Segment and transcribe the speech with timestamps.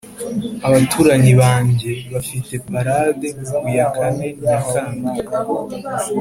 [0.67, 5.09] abaturanyi banjye bafite parade ku ya kane nyakanga.